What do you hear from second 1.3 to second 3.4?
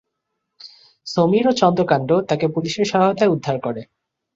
ও চন্দ্রকান্ত তাকে পুলিশের সহায়তায়